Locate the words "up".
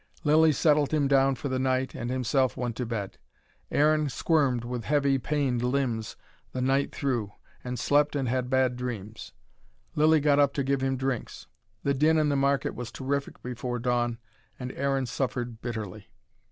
10.39-10.53